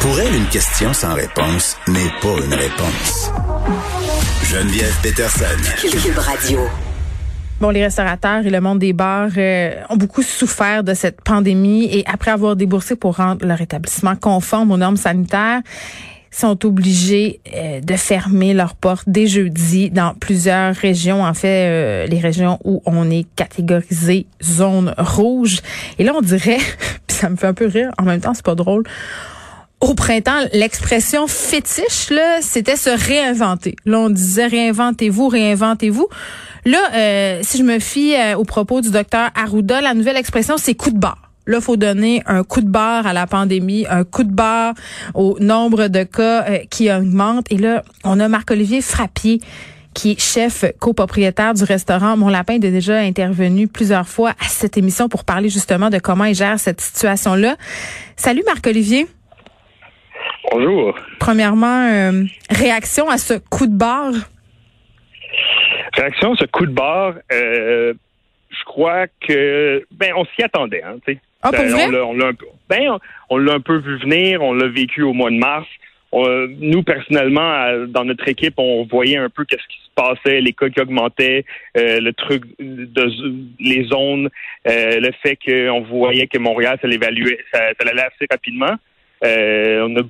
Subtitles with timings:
[0.00, 3.30] Pour elle, une question sans réponse n'est pas une réponse.
[4.42, 5.44] Geneviève Peterson.
[5.80, 6.58] Cube Radio.
[7.60, 11.84] Bon, les restaurateurs et le monde des bars euh, ont beaucoup souffert de cette pandémie
[11.92, 15.60] et après avoir déboursé pour rendre leur établissement conforme aux normes sanitaires,
[16.30, 22.06] sont obligés euh, de fermer leurs portes dès jeudi dans plusieurs régions, en fait, euh,
[22.06, 25.60] les régions où on est catégorisé zone rouge.
[25.98, 26.58] Et là, on dirait,
[27.08, 28.84] ça me fait un peu rire, en même temps, c'est pas drôle.
[29.80, 33.76] Au printemps, l'expression fétiche, là, c'était se réinventer.
[33.84, 36.08] Là, on disait réinventez-vous, réinventez-vous.
[36.64, 40.74] Là, euh, si je me fie aux propos du docteur Arruda, la nouvelle expression, c'est
[40.74, 41.27] coup de barre.
[41.48, 44.74] Là, faut donner un coup de barre à la pandémie, un coup de barre
[45.14, 47.50] au nombre de cas euh, qui augmente.
[47.50, 49.40] Et là, on a Marc-Olivier Frappier
[49.94, 54.76] qui est chef copropriétaire du restaurant Mon Lapin, est déjà intervenu plusieurs fois à cette
[54.76, 57.56] émission pour parler justement de comment il gère cette situation-là.
[58.14, 59.06] Salut Marc-Olivier.
[60.52, 60.94] Bonjour.
[61.18, 64.12] Premièrement, euh, réaction à ce coup de barre?
[65.94, 67.94] Réaction à ce coup de barre, euh,
[68.50, 71.20] je crois que ben on s'y attendait, hein, tu sais.
[71.42, 72.00] Ah, pour vrai?
[72.02, 72.98] on l'a- un peu, ben,
[73.30, 75.66] un vu venir, on l'a vécu au mois de mars.
[76.10, 80.52] On- nous, personnellement, dans notre équipe, on voyait un peu qu'est-ce qui se passait, les
[80.52, 81.44] cas qui augmentaient,
[81.76, 83.12] euh, le truc de
[83.60, 84.30] les zones,
[84.66, 88.74] euh, le fait qu'on voyait que Montréal, ça l'évaluait, ça, ça allait assez rapidement.
[89.24, 90.02] Euh, on a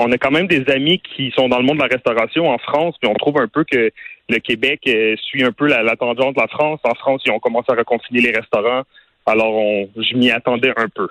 [0.00, 2.58] on a quand même des amis qui sont dans le monde de la restauration en
[2.58, 3.90] France, puis on trouve un peu que
[4.28, 6.78] le Québec suit un peu la, la tangente de la France.
[6.84, 8.82] En France, ils ont commencé à reconfiner les restaurants.
[9.28, 11.08] Alors, on, je m'y attendais un peu.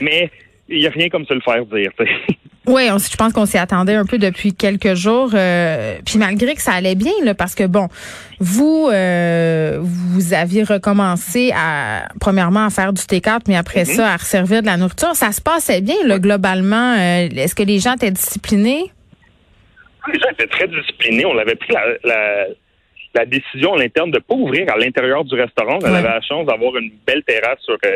[0.00, 0.30] Mais
[0.68, 1.90] il n'y a rien comme se le faire dire.
[2.64, 5.30] Oui, on- je pense qu'on s'y attendait un peu depuis quelques jours.
[5.34, 7.88] euh, puis malgré que ça allait bien, là, parce que bon,
[8.38, 13.86] vous euh, vous aviez recommencé à premièrement à faire du T4, mais après Mhm.
[13.96, 15.16] ça à resservir de la nourriture.
[15.16, 16.92] Ça se passait bien, là, globalement.
[16.92, 18.92] Euh, Est-ce que les gens étaient disciplinés?
[20.12, 21.26] Les gens étaient très disciplinés.
[21.26, 22.44] On avait pris la, la,
[23.14, 25.78] la décision à l'interne de ne pas ouvrir à l'intérieur du restaurant.
[25.82, 25.98] On Ouais.
[25.98, 27.90] avait la chance d'avoir une belle terrasse sur, euh,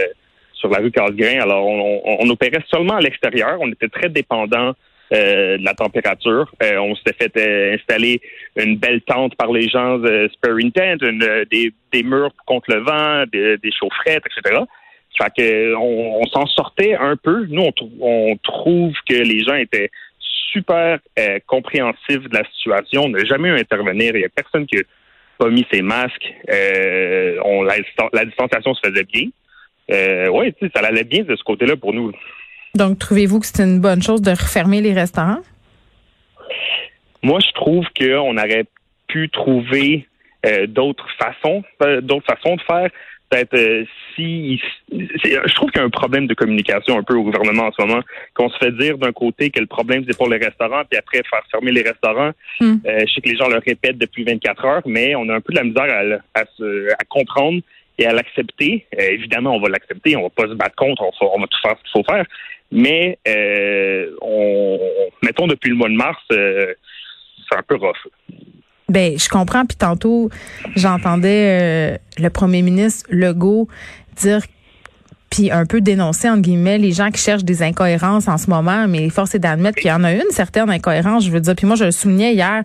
[0.55, 1.41] sur la rue Casgrain.
[1.41, 3.57] Alors, on, on, on opérait seulement à l'extérieur.
[3.61, 4.75] On était très dépendant
[5.13, 6.53] euh, de la température.
[6.63, 8.21] Euh, on s'était fait euh, installer
[8.57, 12.75] une belle tente par les gens de Sparing Tent, une, euh, des, des murs contre
[12.75, 14.63] le vent, des, des chaufferettes, etc.
[15.17, 17.47] Fait que on, on s'en sortait un peu.
[17.49, 19.91] Nous, on, on trouve que les gens étaient
[20.53, 23.03] super euh, compréhensifs de la situation.
[23.05, 24.15] On n'a jamais eu à intervenir.
[24.15, 24.83] Il n'y a personne qui a
[25.39, 26.33] pas mis ses masques.
[26.51, 27.77] Euh, on, la,
[28.13, 29.29] la distanciation se faisait bien.
[29.91, 32.13] Euh, oui, ça allait bien de ce côté-là pour nous.
[32.75, 35.41] Donc, trouvez-vous que c'est une bonne chose de refermer les restaurants?
[37.23, 38.67] Moi, je trouve qu'on aurait
[39.07, 40.07] pu trouver
[40.45, 41.63] euh, d'autres façons,
[42.03, 42.91] d'autres façons de faire.
[43.29, 44.61] Peut-être euh, si
[44.91, 47.73] c'est- je trouve qu'il y a un problème de communication un peu au gouvernement en
[47.73, 48.01] ce moment,
[48.35, 51.23] qu'on se fait dire d'un côté que le problème c'est pour les restaurants, puis après
[51.29, 52.31] faire fermer les restaurants.
[52.61, 52.77] Hmm.
[52.87, 55.41] Euh, je sais que les gens le répètent depuis 24 heures, mais on a un
[55.41, 57.61] peu de la misère à, le- à se- à comprendre
[57.99, 58.87] et à l'accepter.
[58.99, 61.47] Euh, évidemment, on va l'accepter, on va pas se battre contre, on, fa- on va
[61.47, 62.25] tout faire ce qu'il faut faire.
[62.71, 64.79] Mais euh, on,
[65.23, 66.75] mettons depuis le mois de mars, euh,
[67.49, 67.97] c'est un peu rough.
[68.89, 69.67] Ben, je comprends.
[69.67, 70.31] Puis tantôt,
[70.77, 73.69] j'entendais euh, le premier ministre Legault
[74.17, 74.43] dire
[75.37, 78.89] puis un peu dénoncer entre guillemets les gens qui cherchent des incohérences en ce moment,
[78.89, 81.55] mais force est d'admettre qu'il y en a une certaine incohérence, je veux dire.
[81.55, 82.63] Puis moi, je le soulignais hier,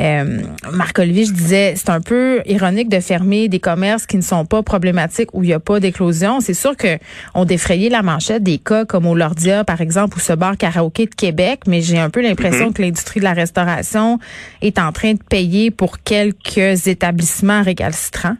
[0.00, 0.42] euh,
[0.72, 4.62] Marc-Olivier, je disais, c'est un peu ironique de fermer des commerces qui ne sont pas
[4.62, 6.40] problématiques où il n'y a pas d'éclosion.
[6.40, 6.98] C'est sûr que
[7.34, 11.06] on défrayait la manchette des cas comme au Lordia, par exemple, ou ce bar karaoké
[11.06, 14.18] de Québec, mais j'ai un peu l'impression que l'industrie de la restauration
[14.60, 18.36] est en train de payer pour quelques établissements récalcitrants.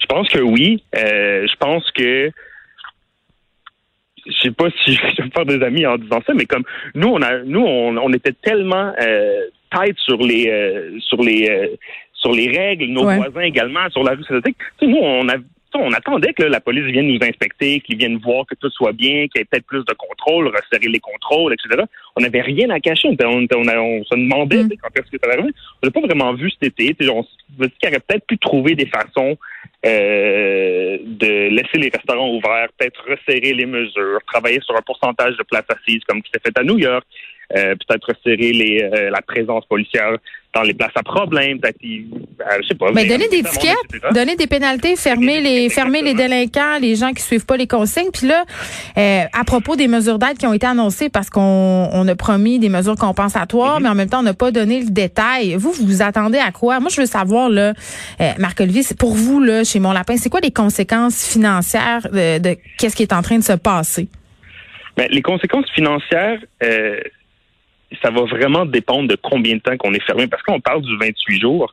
[0.00, 0.82] Je pense que oui.
[0.96, 2.32] Euh, je pense que
[4.26, 7.08] je sais pas si je vais faire des amis en disant ça, mais comme nous,
[7.08, 9.40] on a, nous, on, on était tellement euh,
[9.74, 11.68] tight sur les, euh, sur les, euh,
[12.14, 13.16] sur les règles, nos Ouais.
[13.16, 15.34] voisins également sur la rue sais, Nous, on a,
[15.74, 19.26] on attendait que la police vienne nous inspecter, qu'ils viennent voir que tout soit bien,
[19.28, 21.82] qu'il y ait peut-être plus de contrôle, resserrer les contrôles, etc.
[22.14, 23.08] On n'avait rien à cacher.
[23.08, 24.68] On, on, on on se demandait Mm.
[24.82, 25.54] quand est-ce que ça allait arriver.
[25.82, 26.94] On n'a pas vraiment vu cet été.
[27.08, 27.28] On se
[27.58, 29.36] dit qu'il aurait peut-être pu trouver des façons
[29.84, 35.42] euh, de laisser les restaurants ouverts, peut-être resserrer les mesures, travailler sur un pourcentage de
[35.42, 37.04] places assises comme qui s'est fait à New York,
[37.52, 40.16] peut-être resserrer les, euh, la présence policière
[40.54, 42.86] dans les places à problème, peut-être, euh, je sais pas.
[42.92, 43.74] Mais mais- donner des tickets,
[44.12, 48.10] donner des pénalités, fermer les fermer les délinquants, les gens qui suivent pas les consignes.
[48.12, 48.44] Puis là,
[48.98, 52.58] euh, à propos des mesures d'aide qui ont été annoncées, parce qu'on on a promis
[52.58, 53.82] des mesures compensatoires, Mhm.
[53.82, 55.54] mais en même temps on n'a pas donné le détail.
[55.54, 56.80] Vous, vous vous attendez à quoi?
[56.80, 57.72] Moi, je veux savoir là,
[58.20, 62.02] euh, Marc Olivier, c'est pour vous là chez Mon Lapin, c'est quoi les conséquences financières
[62.12, 64.06] de, de qu'est-ce qui est en train de se passer?
[64.98, 67.00] Mais les conséquences financières, euh,
[68.02, 70.26] ça va vraiment dépendre de combien de temps qu'on est fermé.
[70.26, 71.72] Parce qu'on parle du 28 jours,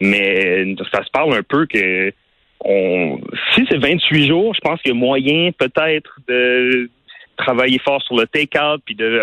[0.00, 2.12] mais ça se parle un peu que
[2.60, 3.20] on,
[3.54, 6.90] si c'est 28 jours, je pense qu'il y a moyen peut-être de
[7.36, 9.22] travailler fort sur le take-out puis de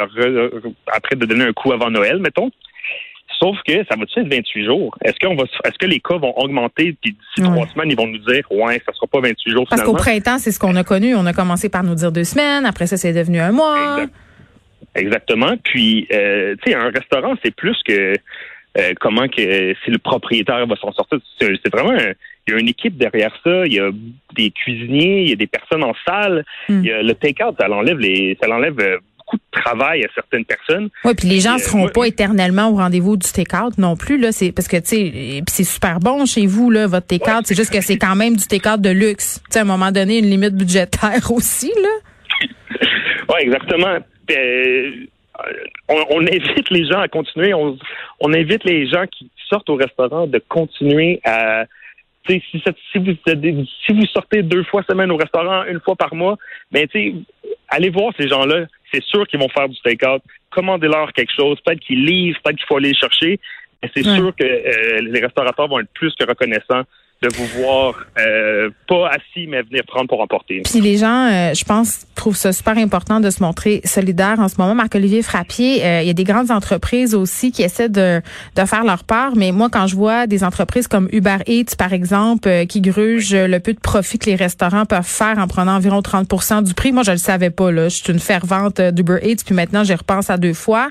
[0.92, 2.51] après de donner un coup avant Noël, mettons.
[3.39, 4.96] Sauf que ça va être 28 jours?
[5.04, 8.07] Est-ce qu'on va est-ce que les cas vont augmenter puis d'ici trois semaines ils vont
[8.07, 10.84] nous dire ouais ça sera pas 28 jours Parce qu'au printemps c'est ce qu'on a
[10.84, 11.16] connu.
[11.16, 12.66] On a commencé par nous dire deux semaines.
[12.66, 14.06] Après ça c'est devenu un mois.
[14.95, 15.56] Exactement.
[15.63, 18.16] Puis euh, tu sais un restaurant c'est plus que
[18.78, 21.19] euh, comment que si le propriétaire va s'en sortir.
[21.40, 21.95] C'est vraiment
[22.48, 23.66] il y a une équipe derrière ça.
[23.66, 23.90] Il y a
[24.36, 26.44] des cuisiniers, il y a des personnes en salle.
[26.68, 26.81] Hmm.
[26.84, 30.07] Il y a le take-out, ça l'enlève les, ça l'enlève euh, beaucoup de travail à
[30.13, 30.90] certaines personnes.
[31.06, 34.18] Oui, puis les gens ne euh, seront pas éternellement au rendez-vous du take-out non plus
[34.18, 34.31] là.
[34.31, 37.44] C'est parce que tu sais, c'est super bon chez vous là, votre take-out.
[37.46, 39.39] c'est juste que c'est quand même du take-out de luxe.
[39.46, 42.80] Tu sais, à un moment donné, une limite budgétaire aussi là.
[43.30, 44.00] oui, exactement.
[45.90, 47.54] On, invite les gens à continuer.
[47.54, 47.78] On,
[48.20, 51.66] on invite les gens qui sortent au restaurant de continuer à
[52.28, 56.38] si, si, vous, si vous sortez deux fois semaine au restaurant, une fois par mois,
[56.72, 56.88] ben,
[57.70, 58.66] allez voir ces gens-là.
[58.94, 60.22] C'est sûr qu'ils vont faire du take-out.
[60.52, 61.60] Commandez-leur quelque chose.
[61.66, 63.40] Peut-être qu'ils livrent, peut-être qu'il faut aller les chercher.
[63.94, 66.84] C'est sûr que euh, les restaurateurs vont être plus que reconnaissants
[67.24, 70.62] de vous voir euh, pas assis, mais venir prendre pour emporter.
[70.66, 74.50] Puis les gens, euh, je pense, trouvent ça super important de se montrer solidaire en
[74.50, 74.75] ce moment.
[74.75, 78.22] Marc-Olivier Frappier, euh, il y a des grandes entreprises aussi qui essaient de,
[78.56, 81.94] de faire leur part, mais moi, quand je vois des entreprises comme Uber Eats, par
[81.94, 86.02] exemple, qui grugent le peu de profit que les restaurants peuvent faire en prenant environ
[86.02, 87.72] 30% du prix, moi, je le savais pas.
[87.72, 87.88] Là.
[87.88, 90.90] Je suis une fervente d'Uber Eats, puis maintenant, j'y repense à deux fois.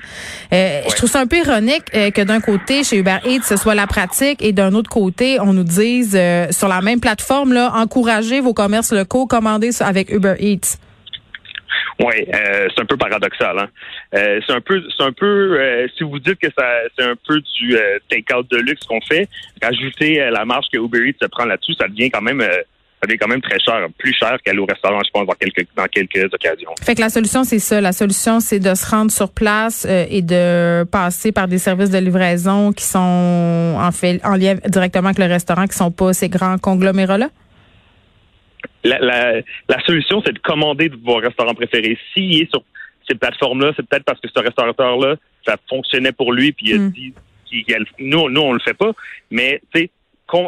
[0.51, 3.85] Je trouve ça un peu ironique que d'un côté, chez Uber Eats, ce soit la
[3.85, 8.41] pratique, et d'un autre côté, on nous dise euh, sur la même plateforme, là, encourager
[8.41, 10.77] vos commerces locaux, commander avec Uber Eats.
[11.99, 13.57] Oui, euh, c'est un peu paradoxal.
[13.59, 13.69] Hein?
[14.15, 15.87] Euh, c'est un peu, c'est un peu.
[15.97, 16.65] si vous dites que ça,
[16.97, 17.77] c'est un peu du
[18.09, 19.27] take-out de luxe qu'on fait,
[19.61, 22.43] rajouter la marge que Uber Eats se prend là-dessus, ça devient quand même
[23.03, 25.67] ça devient quand même très cher, plus cher qu'aller au restaurant, je pense, dans quelques,
[25.75, 26.71] dans quelques occasions.
[26.81, 27.81] Fait que la solution, c'est ça.
[27.81, 31.89] La solution, c'est de se rendre sur place euh, et de passer par des services
[31.89, 36.13] de livraison qui sont en fait en lien directement avec le restaurant, qui sont pas
[36.13, 37.27] ces grands conglomérats-là?
[38.85, 39.33] La, la,
[39.67, 41.97] la, solution, c'est de commander de vos restaurants préférés.
[42.13, 42.63] S'il est sur
[43.07, 45.15] ces plateformes-là, c'est peut-être parce que ce restaurateur-là,
[45.45, 46.91] ça fonctionnait pour lui, puis il a hmm.
[46.91, 47.13] dit,
[47.99, 48.91] nous, nous, on le fait pas.
[49.29, 49.89] Mais, tu sais,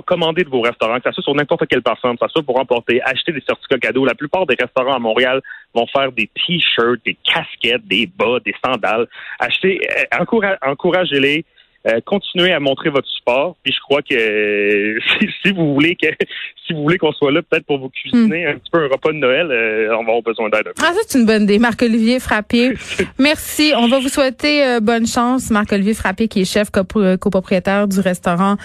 [0.05, 2.59] commander de vos restaurants, que ça soit sur n'importe quelle personne, que ça soit pour
[2.59, 4.05] emporter, acheter des certificats cadeaux.
[4.05, 5.41] La plupart des restaurants à Montréal
[5.73, 9.07] vont faire des t-shirts, des casquettes, des bas, des sandales.
[9.39, 11.45] Achetez, euh, encouragez-les.
[11.87, 13.55] Euh, continuez à montrer votre support.
[13.63, 14.97] Puis je crois que
[15.43, 16.07] si, vous voulez que
[16.65, 18.49] si vous voulez qu'on soit là, peut-être pour vous cuisiner hmm.
[18.49, 20.71] un petit peu un repas de Noël, euh, on va avoir besoin d'aide.
[20.81, 22.73] Ah, c'est une bonne idée, Marc-Olivier Frappier.
[23.19, 23.73] Merci.
[23.77, 28.55] On va vous souhaiter euh, bonne chance, Marc-Olivier Frappier, qui est chef copropriétaire du restaurant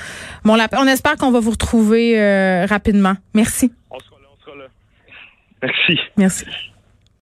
[0.44, 2.17] Mon On espère qu'on va vous retrouver
[2.67, 3.14] rapidement.
[3.34, 3.72] Merci.
[3.90, 4.64] On sera là, on sera là.
[5.62, 6.00] Merci.
[6.17, 6.69] Merci.